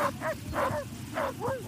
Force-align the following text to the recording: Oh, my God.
Oh, 0.00 0.12
my 0.20 0.34
God. 0.52 1.67